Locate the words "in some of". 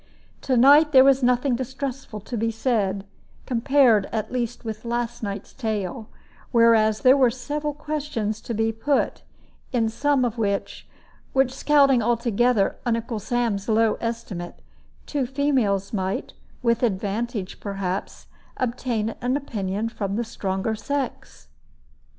9.71-10.39